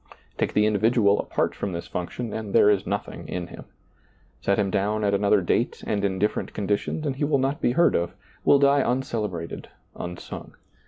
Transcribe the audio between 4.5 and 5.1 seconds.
him down